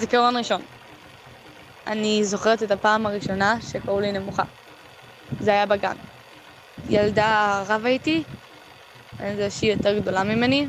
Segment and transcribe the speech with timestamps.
[0.00, 0.62] זיכרון ראשון.
[1.86, 4.42] אני זוכרת את הפעם הראשונה שקראו לי נמוכה.
[5.40, 5.96] זה היה בגן.
[6.88, 8.22] ילדה רבה איתי,
[9.20, 10.66] אני יודע שהיא יותר גדולה ממני,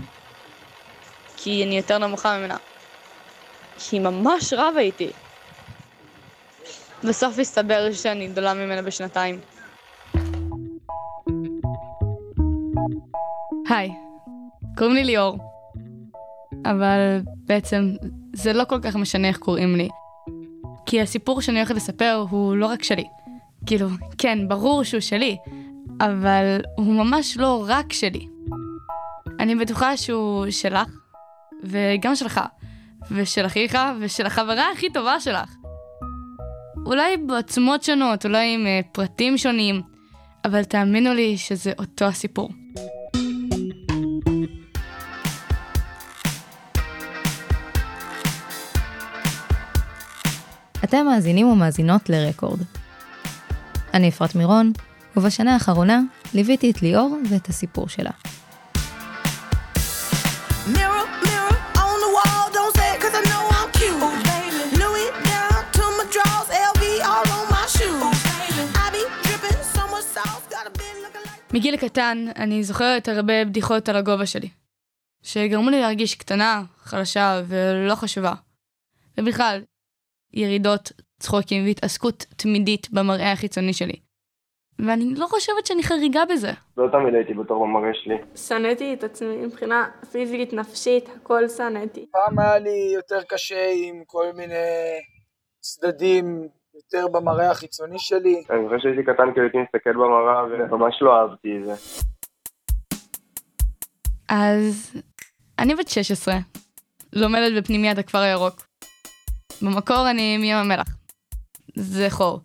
[1.38, 2.58] כי אני יותר נמוכה ממנה.
[3.80, 5.12] כי ממש רבה איתי.
[7.04, 9.40] בסוף הסתבר שאני גדולה ממנה בשנתיים.
[13.70, 13.92] היי,
[14.78, 15.51] קוראים לי ליאור.
[16.66, 17.92] אבל בעצם
[18.34, 19.90] זה לא כל כך משנה איך קוראים לי.
[20.86, 23.04] כי הסיפור שאני הולכת לספר הוא לא רק שלי.
[23.66, 23.88] כאילו,
[24.18, 25.38] כן, ברור שהוא שלי,
[26.02, 28.28] אבל הוא ממש לא רק שלי.
[29.40, 30.90] אני בטוחה שהוא שלך,
[31.64, 32.42] וגם שלך,
[33.12, 35.56] ושל אחיך, ושל החברה הכי טובה שלך.
[36.86, 39.82] אולי בעוצמות שונות, אולי עם uh, פרטים שונים,
[40.46, 42.50] אבל תאמינו לי שזה אותו הסיפור.
[50.84, 52.60] אתם מאזינים ומאזינות לרקורד.
[53.94, 54.72] אני אפרת מירון,
[55.18, 56.02] ובשנה האחרונה
[56.34, 58.12] ליוויתי את ליאור ואת הסיפור שלה.
[71.54, 74.50] מגיל קטן אני זוכרת הרבה בדיחות על הגובה שלי,
[75.24, 78.34] שגרמו לי להרגיש קטנה, חלשה ולא חשובה.
[79.18, 79.62] ובכלל,
[80.34, 83.96] ירידות, צחוקים והתעסקות תמידית במראה החיצוני שלי.
[84.80, 86.52] ואני לא חושבת שאני חריגה בזה.
[86.78, 88.16] לא תמיד הייתי בטוח במראה שלי.
[88.36, 92.06] שנאתי את עצמי מבחינה פיזית, נפשית, הכל שנאתי.
[92.12, 94.56] פעם היה לי יותר קשה עם כל מיני
[95.60, 98.44] צדדים יותר במראה החיצוני שלי.
[98.50, 101.74] אני זוכר שהייתי קטן כי הייתי מסתכל במראה וממש לא אהבתי את זה.
[104.30, 104.94] אז
[105.60, 106.36] אני בת 16,
[107.14, 108.71] לומדת בפנימיית הכפר הירוק.
[109.62, 110.88] במקור אני מים המלח.
[111.76, 112.40] זה חור.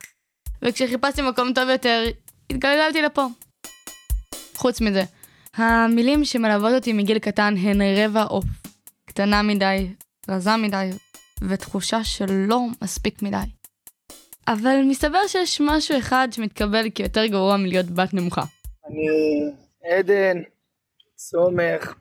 [0.62, 2.04] וכשחיפשתי מקום טוב יותר,
[2.50, 3.26] התגלגלתי לפה.
[4.54, 5.02] חוץ מזה,
[5.54, 8.44] המילים שמלוות אותי מגיל קטן הן רבע עוף.
[9.06, 9.88] קטנה מדי,
[10.28, 10.90] רזה מדי,
[11.48, 13.36] ותחושה שלא מספיק מדי.
[14.48, 18.42] אבל מסתבר שיש משהו אחד שמתקבל כיותר גרוע מלהיות בת נמוכה.
[18.86, 19.08] אני
[19.84, 20.42] עדן,
[21.18, 21.94] סומך.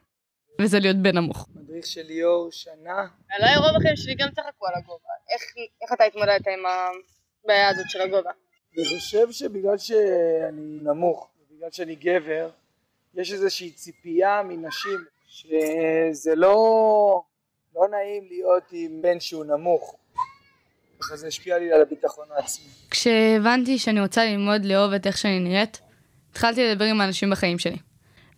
[0.61, 1.47] וזה להיות בן נמוך.
[1.55, 3.07] מדריך של ליאור שנה.
[3.39, 5.09] אולי רוב החיים שלי גם צחקו על הגובה.
[5.33, 5.41] איך,
[5.81, 6.63] איך אתה התמודדת עם
[7.43, 8.31] הבעיה הזאת של הגובה?
[8.77, 12.49] אני חושב שבגלל שאני נמוך, בגלל שאני גבר,
[13.15, 17.23] יש איזושהי ציפייה מנשים שזה לא,
[17.75, 19.95] לא נעים להיות עם בן שהוא נמוך.
[20.99, 22.65] ככה זה השפיע לי על הביטחון העצמי.
[22.91, 25.81] כשהבנתי שאני רוצה ללמוד לאהוב את איך שאני נראית,
[26.31, 27.77] התחלתי לדבר עם האנשים בחיים שלי.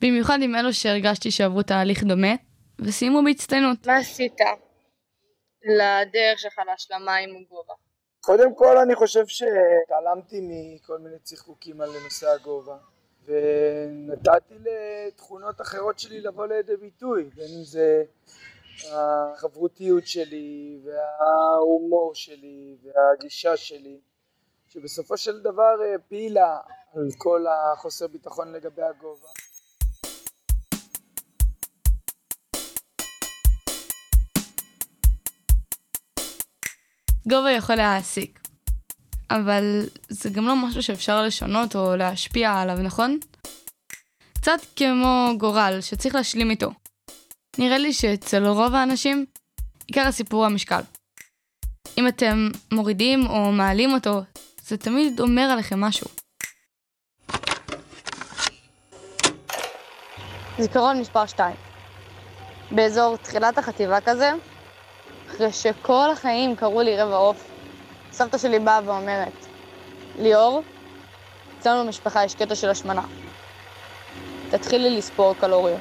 [0.02, 2.36] במיוחד עם אלו שהרגשתי שעברו תהליך דומה,
[2.82, 3.88] וסיימו בהצטיינות.
[3.88, 4.38] מה עשית
[5.64, 7.74] לדרך שלך להשלמה עם הגובה?
[8.22, 12.78] קודם כל אני חושב שהתעלמתי מכל מיני צחקוקים על נושא הגובה
[13.26, 18.04] ונתתי לתכונות אחרות שלי לבוא לידי ביטוי בין אם זה
[18.92, 24.00] החברותיות שלי וההומור שלי והגישה שלי
[24.68, 26.58] שבסופו של דבר העפילה
[26.96, 29.28] על כל החוסר ביטחון לגבי הגובה
[37.30, 38.40] גובה יכול להעסיק,
[39.30, 43.20] אבל זה גם לא משהו שאפשר לשנות או להשפיע עליו, נכון?
[44.34, 46.72] קצת כמו גורל שצריך להשלים איתו.
[47.58, 49.26] נראה לי שאצל רוב האנשים,
[49.88, 50.82] עיקר הסיפור הוא המשקל.
[51.98, 54.22] אם אתם מורידים או מעלים אותו,
[54.64, 56.08] זה תמיד אומר עליכם משהו.
[60.60, 61.56] זיכרון מספר 2
[62.72, 64.32] באזור תחילת החטיבה כזה,
[65.38, 67.52] אחרי שכל החיים קראו לי רבע עוף,
[68.12, 69.46] סבתא שלי באה ואומרת,
[70.20, 70.62] ליאור,
[71.60, 73.06] אצלנו במשפחה יש קטע של השמנה.
[74.52, 75.80] תתחילי לספור קלוריות.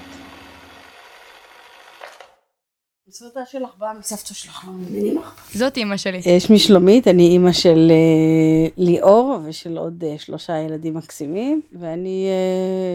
[3.08, 5.48] הסרטה שלך באה מסבתא שלך, לא מבינים לך?
[5.54, 6.40] זאת אימא שלי.
[6.40, 12.28] שמי שלומית, אני אימא של uh, ליאור ושל עוד uh, שלושה ילדים מקסימים, ואני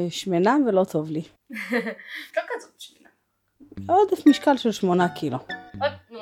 [0.10, 1.22] שמנה ולא טוב לי.
[2.38, 3.10] לא כזאת שמנה.
[3.88, 5.38] עודף משקל של שמונה קילו.
[6.10, 6.20] נו,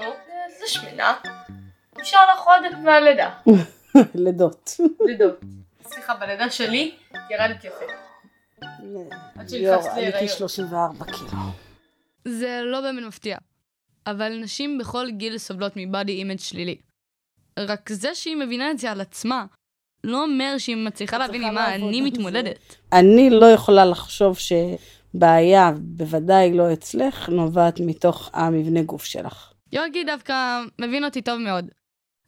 [0.70, 1.16] שמנה.
[2.02, 3.30] נשאר לך עודף מהלידה.
[4.24, 4.78] לידות.
[5.06, 5.40] לידות.
[5.84, 6.96] סליחה, בלידה שלי
[7.30, 7.86] ירדתי יפה.
[9.36, 10.28] עד שנכנסתי עליתי להיריון.
[10.38, 11.30] 34 קילו.
[12.26, 13.38] זה לא באמת מפתיע,
[14.08, 16.78] אבל נשים בכל גיל סובלות מ body image שלילי.
[17.60, 19.46] רק זה שהיא מבינה את זה על עצמה,
[20.04, 22.76] לא אומר שהיא מצליחה להבין עם מה אני מתמודדת.
[22.94, 29.54] אני לא יכולה לחשוב שבעיה, בוודאי לא אצלך, נובעת מתוך המבנה גוף שלך.
[29.74, 30.34] יוגי דווקא
[30.82, 31.66] מבין אותי טוב מאוד.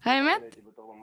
[0.05, 0.55] האמת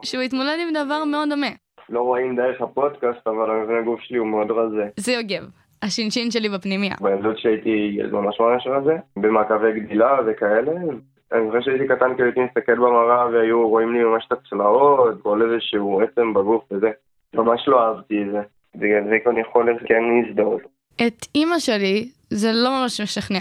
[0.03, 1.51] שהוא התמודד עם דבר מאוד דומה.
[1.89, 4.89] לא רואים דרך הפודקאסט, אבל המבנה גוף שלי הוא מאוד רזה.
[4.97, 5.49] זה יוגב,
[5.83, 6.95] השינשין שלי בפנימיה.
[7.01, 10.73] בילדות שהייתי ילד ממש ממש רזה, במעקבי גדילה וכאלה.
[11.33, 15.43] אני זוכר שהייתי קטן כאילו הייתי מסתכל במראה והיו רואים לי ממש את הצלעות, כל
[15.43, 16.91] איזשהו עצם בגוף וזה.
[17.35, 18.41] ממש לא אהבתי את זה.
[18.75, 20.63] בגלל זה אני יכול כן להזדהות.
[21.07, 23.41] את אימא שלי זה לא ממש משכנע.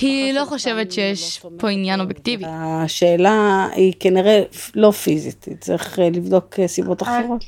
[0.00, 2.44] היא לא חושבת שיש פה עניין אובייקטיבי.
[2.48, 4.42] השאלה היא כנראה
[4.74, 7.44] לא פיזית, צריך אה, לבדוק אה, סיבות אחרות.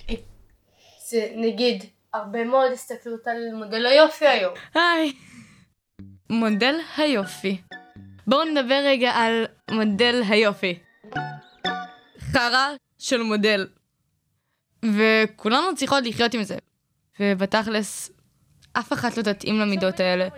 [1.10, 1.84] זה נגיד
[2.14, 4.54] הרבה מאוד הסתכלות על מודל היופי היום.
[4.74, 5.12] היי.
[6.30, 7.60] מודל היופי.
[8.26, 10.78] בואו נדבר רגע על מודל היופי.
[12.18, 12.68] חרא
[12.98, 13.66] של מודל.
[14.84, 16.56] וכולנו צריכות לחיות עם זה.
[17.20, 18.10] ובתכלס,
[18.72, 20.28] אף אחת לא תתאים למידות האלה.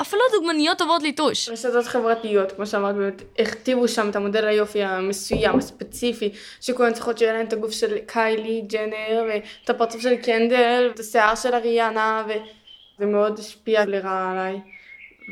[0.00, 1.48] אפילו דוגמניות טובות ליטוש.
[1.48, 7.32] רשתות חברתיות, כמו שאמרת, באמת, הכתיבו שם את המודל היופי המסוים, הספציפי, שכולן צריכות שיהיה
[7.32, 13.06] להן את הגוף של קיילי, ג'נר, ואת הפרצוף של קנדל, ואת השיער של אריאנה, וזה
[13.06, 14.60] מאוד השפיע לרעה עליי,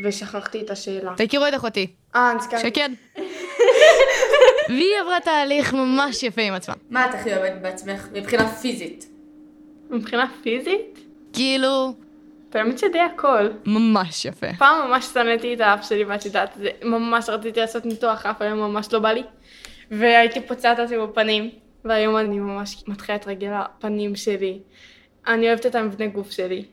[0.05, 1.13] ושכחתי את השאלה.
[1.17, 1.87] תכירו את אחותי.
[2.15, 2.63] אה, נזכרתי.
[2.63, 2.89] שקד.
[4.69, 6.75] והיא עברה תהליך ממש יפה עם עצמה.
[6.91, 9.07] מה את הכי אוהבת בעצמך, מבחינה פיזית?
[9.91, 10.99] מבחינה פיזית?
[11.33, 11.95] כאילו,
[12.55, 13.49] באמת שדי הכל.
[13.67, 14.47] ממש יפה.
[14.59, 18.59] פעם ממש שנאתי את האף שלי ואת יודעת, זה ממש רציתי לעשות ניתוח אף, היום
[18.59, 19.23] ממש לא בא לי.
[19.91, 21.51] והייתי פוצעת אותי בפנים,
[21.85, 24.59] והיום אני ממש מתחילה את רגל הפנים שלי.
[25.27, 26.65] אני אוהבת את המבנה גוף שלי.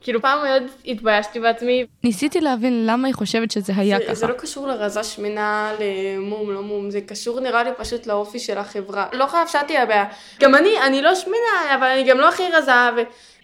[0.00, 1.86] כאילו פעם מאוד התביישתי בעצמי.
[2.04, 4.14] ניסיתי להבין למה היא חושבת שזה היה זה, ככה.
[4.14, 8.58] זה לא קשור לרזה שמנה, למום, לא מום, זה קשור נראה לי פשוט לאופי של
[8.58, 9.06] החברה.
[9.12, 10.04] לא חייב שאת תהיה הבעיה.
[10.40, 12.72] גם אני, אני לא שמנה, אבל אני גם לא הכי רזה,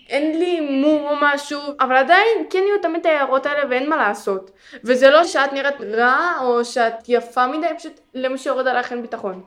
[0.08, 4.50] ואין לי מום או משהו, אבל עדיין כן יהיו תמיד ההערות האלה ואין מה לעשות.
[4.84, 9.44] וזה לא שאת נראית רע, או שאת יפה מדי, פשוט למי שיורד עלייך אין ביטחון.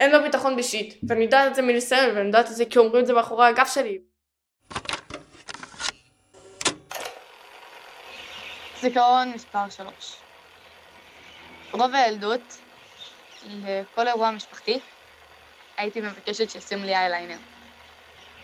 [0.00, 3.02] אין לו ביטחון בשיט, ואני יודעת את זה מניסיון, ואני יודעת את זה כי אומרים
[3.02, 3.98] את זה מאחורי הגב שלי.
[8.80, 10.16] זיכרון מספר 3
[11.72, 12.58] רוב הילדות,
[13.48, 14.80] לכל אירוע משפחתי,
[15.76, 17.36] הייתי מבקשת שישים לי אייליינר.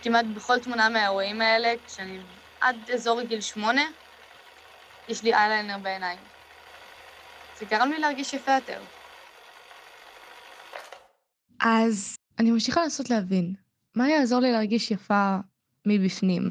[0.02, 2.18] כמעט בכל תמונה מהאירועים האלה, כשאני
[2.60, 3.82] עד אזור גיל שמונה,
[5.08, 6.18] יש לי אייליינר בעיניים.
[7.58, 8.80] זה גרם לי להרגיש יפה יותר.
[11.60, 13.54] אז אני ממשיכה לנסות להבין,
[13.94, 15.36] מה יעזור לי להרגיש יפה
[15.86, 16.50] מבפנים?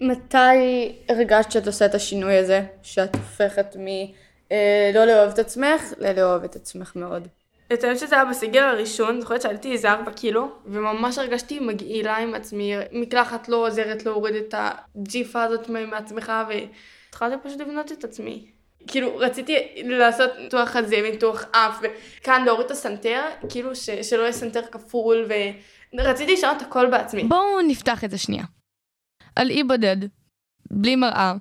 [0.00, 3.86] מתי הרגשת שאת עושה את השינוי הזה, שאת הופכת מ...
[4.52, 7.28] אה, לא לאהוב את עצמך, ללאהוב את עצמך מאוד?
[7.72, 12.34] את האמת שזה היה בסגר הראשון, זוכרת שעליתי איזה ארבע קילו, וממש הרגשתי מגעילה עם
[12.34, 18.46] עצמי, מקלחת לא עוזרת להוריד את הג'יפה הזאת מעצמך, והתחלתי פשוט לבנות את עצמי.
[18.86, 24.32] כאילו, רציתי לעשות ניתוח חזה וניתוח אף, וכאן להוריד את הסנטר, כאילו ש, שלא יהיה
[24.32, 25.28] סנטר כפול,
[25.94, 27.24] ורציתי לשנות הכל בעצמי.
[27.24, 28.44] בואו נפתח את זה שנייה.
[29.36, 29.96] על אי בודד,
[30.70, 31.34] בלי מראה,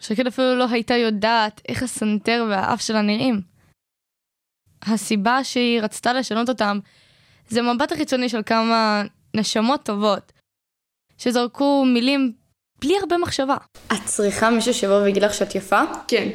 [0.00, 3.51] שקד אפילו לא הייתה יודעת איך הסנטר והאף שלה נראים.
[4.82, 6.78] הסיבה שהיא רצתה לשנות אותם
[7.48, 9.02] זה מבט החיצוני של כמה
[9.34, 10.32] נשמות טובות,
[11.18, 12.32] שזרקו מילים
[12.80, 13.56] בלי הרבה מחשבה.
[13.92, 15.80] את צריכה מישהו שיבוא ויגיד לך שאת יפה?
[16.08, 16.28] כן.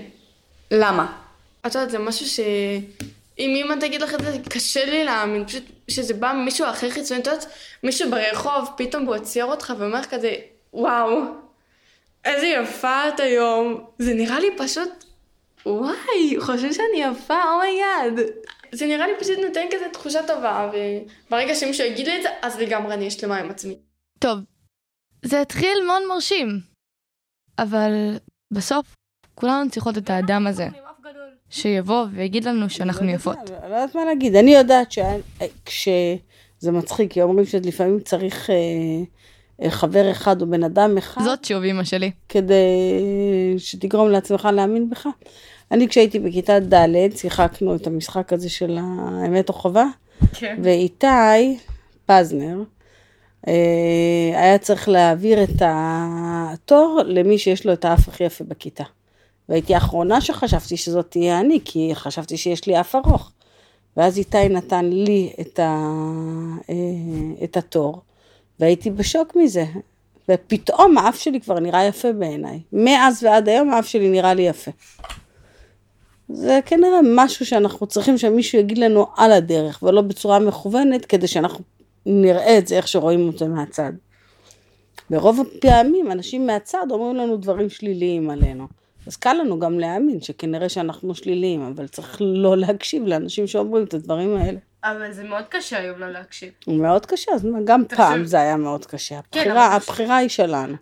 [0.71, 1.17] למה?
[1.67, 2.39] את יודעת, זה משהו ש...
[3.39, 7.21] אם אמא תגיד לך את זה, קשה לי להאמין, פשוט שזה בא ממישהו אחר חיצוני,
[7.21, 7.45] את יודעת,
[7.83, 10.35] מישהו ברחוב, פתאום הוא עוצר אותך ואומר כזה,
[10.73, 11.21] וואו,
[12.25, 13.85] איזה יפה את היום.
[13.99, 14.89] זה נראה לי פשוט,
[15.67, 18.27] וואי, חושבים שאני יפה, oh my God.
[18.71, 20.71] זה נראה לי פשוט נותן כזה תחושה טובה,
[21.27, 23.77] וברגע שמישהו יגיד לי את זה, אז לגמרי אני שלמה עם עצמי.
[24.19, 24.39] טוב,
[25.25, 26.47] זה התחיל מאוד מרשים,
[27.59, 27.91] אבל
[28.53, 28.95] בסוף
[29.35, 30.67] כולנו צריכות את האדם הזה,
[31.49, 33.37] שיבוא ויגיד לנו שאנחנו יפות.
[33.37, 39.03] אני לא יודעת מה להגיד, אני יודעת שכשזה מצחיק, כי אומרים שלפעמים צריך אה, אה,
[39.69, 42.11] חבר אחד או בן אדם אחד, זאת שוב אמא שלי.
[42.29, 42.55] כדי
[43.57, 45.07] שתגרום לעצמך להאמין בך.
[45.71, 49.85] אני כשהייתי בכיתה ד', שיחקנו את המשחק הזה של האמת או חובה,
[50.33, 50.59] כן.
[50.63, 51.57] ואיתי
[52.05, 52.63] פזנר
[53.47, 53.53] אה,
[54.33, 58.83] היה צריך להעביר את התור למי שיש לו את האף הכי יפה בכיתה.
[59.49, 63.31] והייתי האחרונה שחשבתי שזאת תהיה אני, כי חשבתי שיש לי אף ארוך.
[63.97, 65.91] ואז איתי נתן לי את, ה,
[66.69, 68.01] אה, את התור,
[68.59, 69.65] והייתי בשוק מזה.
[70.29, 72.59] ופתאום האף שלי כבר נראה יפה בעיניי.
[72.73, 74.71] מאז ועד היום האף שלי נראה לי יפה.
[76.29, 81.63] זה כנראה משהו שאנחנו צריכים שמישהו יגיד לנו על הדרך, ולא בצורה מכוונת, כדי שאנחנו
[82.05, 83.91] נראה את זה איך שרואים זה מהצד.
[85.09, 88.67] ברוב הפעמים אנשים מהצד אומרים לנו דברים שליליים עלינו.
[89.07, 93.93] אז קל לנו גם להאמין שכנראה שאנחנו שליליים, אבל צריך לא להקשיב לאנשים שאומרים את
[93.93, 94.59] הדברים האלה.
[94.91, 96.53] אבל זה מאוד קשה היום לא להקשיב.
[96.67, 99.19] מאוד קשה, אז גם תחשב- פעם זה היה מאוד קשה.
[99.31, 100.75] כן, הבחירה, אבל- הבחירה היא שלנו.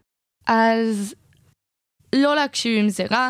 [0.48, 1.16] אז
[2.16, 3.30] לא להקשיב אם זה רע,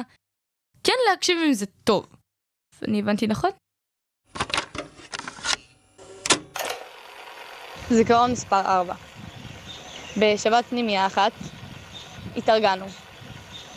[0.84, 2.08] כן להקשיב אם זה טוב.
[2.88, 3.50] אני הבנתי נכון?
[7.90, 8.94] זיכרון מספר 4.
[10.18, 11.32] בשבת פנימייה אחת
[12.38, 12.86] התארגנו,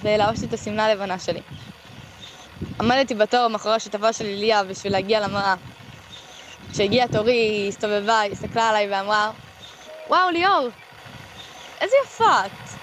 [0.03, 1.41] ולבשתי את השמלה הלבנה שלי.
[2.81, 5.55] עמדתי בתור מאחורי השותפה שלי ליה בשביל להגיע למראה.
[6.73, 9.31] כשהגיע תורי, היא הסתובבה, היא הסתכלה עליי ואמרה,
[10.09, 10.69] וואו, ליאור,
[11.81, 12.79] איזה יפה את.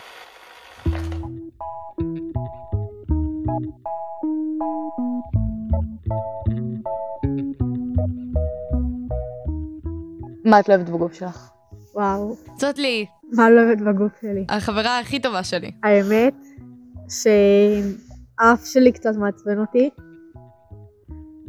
[10.46, 11.50] מה את לא אוהבת בגוף שלך?
[11.94, 14.46] וואו, זאת לי, מה לא אוהבת בגוף שלי?
[14.50, 15.72] החברה הכי טובה שלי.
[15.84, 16.34] האמת
[17.10, 19.90] שהאף שלי קצת מעצבן אותי,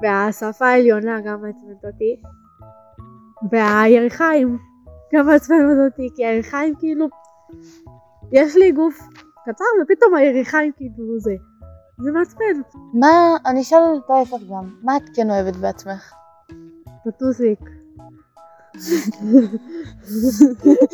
[0.02, 2.16] והשפה העליונה גם מעצבנת אותי,
[3.52, 4.58] והירכיים
[5.14, 7.06] גם מעצבנות אותי, כי הירכיים כאילו,
[8.32, 8.98] יש לי גוף
[9.44, 11.34] קצר ופתאום הירכיים כאילו זה,
[12.04, 12.60] זה מעצבן.
[12.94, 16.12] מה, אני אשאל את ההפך גם, מה את כן אוהבת בעצמך?
[17.04, 17.60] טוטוסיק.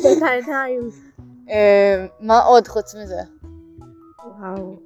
[0.03, 0.81] ואת העיניים.
[1.49, 3.21] אה, מה עוד חוץ מזה?
[4.39, 4.79] וואו.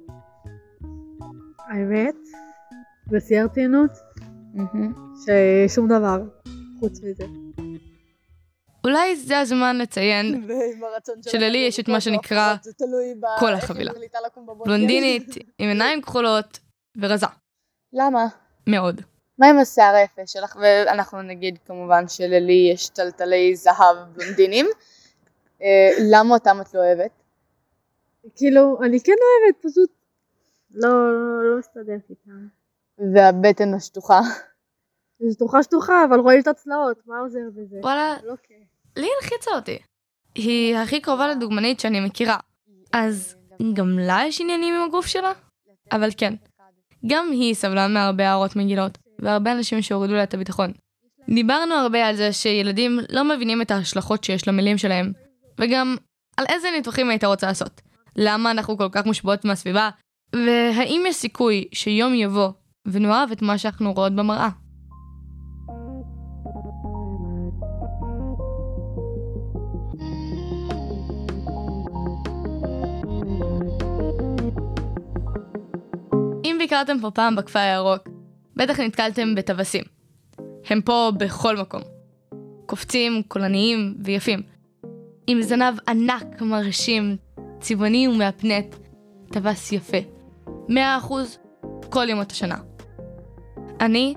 [1.58, 2.16] האמת,
[3.06, 3.90] בשיא הרצינות,
[5.24, 6.22] ששום דבר
[6.80, 7.24] חוץ מזה.
[8.84, 10.48] אולי זה הזמן לציין
[11.30, 12.54] שללי יש את מה שנקרא
[13.38, 13.92] כל החבילה.
[14.64, 16.58] בלונדינית, עם עיניים כחולות
[17.02, 17.26] ורזה.
[17.92, 18.26] למה?
[18.66, 19.00] מאוד.
[19.38, 20.56] מה עם השיער היפה שלך?
[20.60, 24.66] ואנחנו נגיד כמובן שללי יש טלטלי זהב בלונדינים.
[25.62, 27.10] אה, למה אותם את לא אוהבת?
[28.36, 29.90] כאילו, אני כן אוהבת, פשוט
[30.70, 32.57] לא, לא, לא מסתדרת איתם.
[33.14, 34.20] והבטן השטוחה.
[35.18, 37.76] זה שטוחה שטוחה, אבל רואים את הצלעות, מה עוזר בזה?
[37.82, 38.34] וואלה, לא.
[38.96, 39.78] לי הלחיצה אותי.
[40.34, 42.36] היא הכי קרובה לדוגמנית שאני מכירה.
[42.92, 43.36] אז
[43.72, 45.32] גם לה יש עניינים עם הגוף שלה?
[45.92, 46.34] אבל כן,
[47.06, 50.72] גם היא סבלה מהרבה הערות מגילות, והרבה אנשים שהורידו לה את הביטחון.
[51.34, 55.12] דיברנו הרבה על זה שילדים לא מבינים את ההשלכות שיש למילים שלהם,
[55.58, 55.96] וגם
[56.36, 57.80] על איזה ניתוחים היית רוצה לעשות.
[58.16, 59.90] למה אנחנו כל כך מושפעות מהסביבה,
[60.32, 62.50] והאם יש סיכוי שיום יבוא
[62.92, 64.48] ונאהב את מה שאנחנו רואות במראה.
[76.44, 78.08] אם ביקרתם פה פעם בכפר הירוק,
[78.56, 79.84] בטח נתקלתם בטווסים.
[80.66, 81.82] הם פה בכל מקום.
[82.66, 84.42] קופצים, קולניים ויפים.
[85.26, 87.16] עם זנב ענק, מרשים,
[87.60, 88.74] צבעוני ומהפנט,
[89.32, 89.96] טווס יפה.
[90.68, 91.38] מאה אחוז,
[91.90, 92.56] כל ימות השנה.
[93.80, 94.14] אני,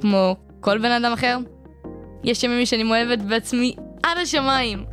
[0.00, 1.38] כמו כל בן אדם אחר,
[2.24, 4.84] יש ימים שאני מאוהבת בעצמי עד השמיים.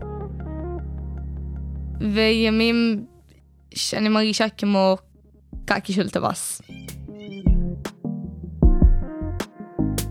[2.01, 3.05] וימים
[3.73, 4.95] שאני מרגישה כמו
[5.65, 6.61] קקי של טווס.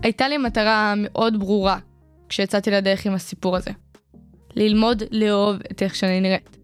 [0.03, 1.77] הייתה לי מטרה מאוד ברורה
[2.29, 3.71] כשיצאתי לדרך עם הסיפור הזה.
[4.55, 6.57] ללמוד לאהוב את איך שאני נראית.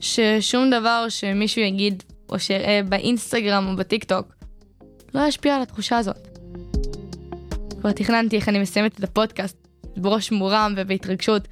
[0.00, 4.34] ששום דבר שמישהו יגיד או שיראה באינסטגרם או בטיקטוק
[5.14, 6.35] לא ישפיע על התחושה הזאת.
[7.80, 11.48] כבר תכננתי איך אני מסיימת את הפודקאסט בראש מורם ובהתרגשות,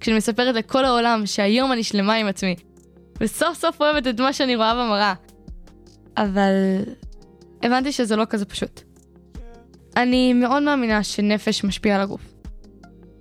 [0.00, 2.54] כשאני מספרת לכל העולם שהיום אני שלמה עם עצמי,
[3.20, 5.14] וסוף סוף אוהבת את מה שאני רואה במראה.
[6.16, 6.52] אבל
[7.62, 8.80] הבנתי שזה לא כזה פשוט.
[9.96, 12.34] אני מאוד מאמינה שנפש משפיע על הגוף.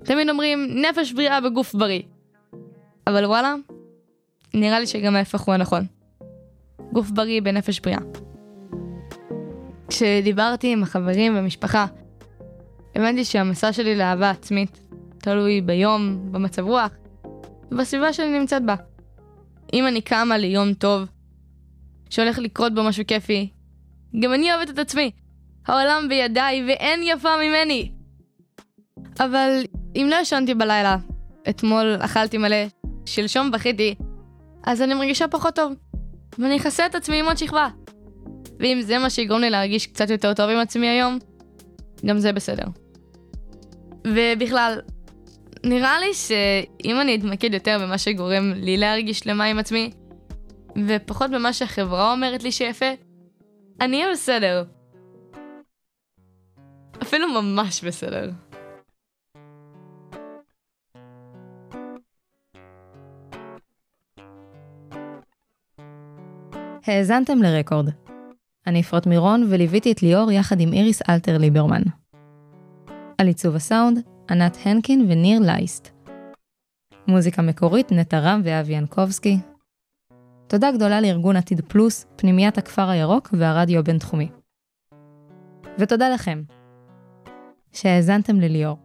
[0.04, 2.02] תמיד אומרים נפש בריאה בגוף בריא.
[3.08, 3.56] אבל וואלה,
[4.54, 5.86] נראה לי שגם ההפך הוא הנכון.
[6.92, 8.00] גוף בריא בנפש בריאה.
[9.88, 11.86] כשדיברתי עם החברים ומשפחה,
[12.96, 14.80] הבנתי שהמסע שלי לאהבה עצמית
[15.18, 16.92] תלוי ביום, במצב רוח,
[17.72, 18.76] ובסביבה שאני נמצאת בה.
[19.74, 21.08] אם אני קמה ליום טוב,
[22.10, 23.50] שהולך לקרות בו משהו כיפי,
[24.20, 25.12] גם אני אוהבת את עצמי.
[25.68, 27.92] העולם בידיי ואין יפה ממני.
[29.20, 29.64] אבל
[29.96, 30.98] אם לא ישנתי בלילה,
[31.50, 32.66] אתמול אכלתי מלא,
[33.06, 33.96] שלשום בכיתי,
[34.64, 35.74] אז אני מרגישה פחות טוב.
[36.40, 37.68] ואני אכסה את עצמי עם עוד שכבה.
[38.60, 41.20] ואם זה מה שיגרום לי להרגיש קצת יותר טוב עם עצמי היום,
[42.06, 42.85] גם זה בסדר.
[44.06, 44.80] ובכלל,
[45.64, 49.92] נראה לי שאם אני אתמקד יותר במה שגורם לי להרגיש שלמה עם עצמי,
[50.88, 52.86] ופחות במה שהחברה אומרת לי שיפה,
[53.82, 54.64] אני אהיה בסדר.
[57.02, 58.32] אפילו ממש בסדר.
[66.88, 67.90] האזנתם לרקורד.
[68.68, 71.82] אני אפרת מירון וליוויתי את ליאור יחד עם איריס אלתר ליברמן.
[73.18, 75.90] על עיצוב הסאונד, ענת הנקין וניר לייסט.
[77.08, 79.38] מוזיקה מקורית, נטע רם ואבי ינקובסקי.
[80.48, 84.30] תודה גדולה לארגון עתיד פלוס, פנימיית הכפר הירוק והרדיו הבינתחומי.
[85.80, 86.44] ותודה לכם,
[87.74, 88.85] שהאזנתם לליאור.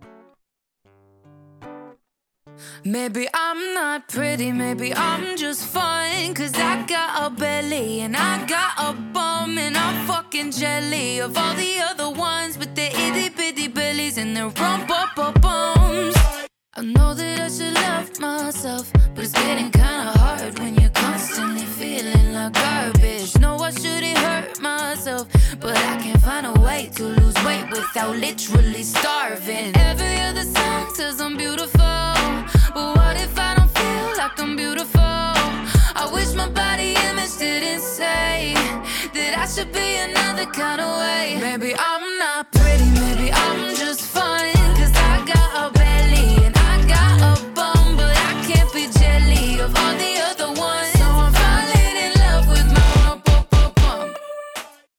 [2.85, 6.35] Maybe I'm not pretty, maybe I'm just fine.
[6.35, 11.37] Cause I got a belly and I got a bum and I'm fucking jelly of
[11.37, 16.17] all the other ones with their itty bitty bellies and their rump up bums.
[16.75, 20.90] I know that I should love myself, but it's getting kinda hard when you're
[21.21, 23.39] constantly feeling like garbage.
[23.39, 25.29] No, I shouldn't hurt myself,
[25.61, 29.77] but I can't find a way to lose weight without literally starving.
[29.77, 31.99] Every other song says I'm beautiful,
[32.75, 35.01] but what if I don't feel like I'm beautiful?
[36.03, 38.55] I wish my body image didn't say
[39.13, 41.39] that I should be another kind of way.
[41.39, 41.75] Maybe